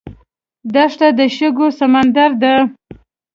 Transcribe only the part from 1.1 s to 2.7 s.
د شګو سمندر دی.